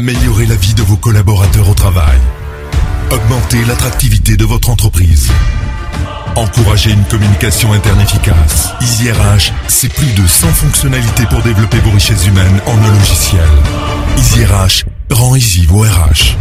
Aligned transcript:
Améliorer 0.00 0.46
la 0.46 0.54
vie 0.54 0.72
de 0.72 0.80
vos 0.80 0.96
collaborateurs 0.96 1.68
au 1.68 1.74
travail. 1.74 2.18
Augmenter 3.10 3.62
l'attractivité 3.66 4.34
de 4.38 4.46
votre 4.46 4.70
entreprise. 4.70 5.30
Encourager 6.36 6.92
une 6.92 7.04
communication 7.04 7.74
interne 7.74 8.00
efficace. 8.00 8.70
EasyRH, 8.80 9.52
c'est 9.68 9.92
plus 9.92 10.10
de 10.14 10.26
100 10.26 10.48
fonctionnalités 10.54 11.26
pour 11.26 11.42
développer 11.42 11.80
vos 11.80 11.90
richesses 11.90 12.26
humaines 12.26 12.62
en 12.66 12.78
un 12.78 12.94
logiciel. 12.94 13.44
EasyRH 14.16 14.86
rend 15.10 15.36
easy 15.36 15.66
vos 15.66 15.82
RH. 15.82 16.34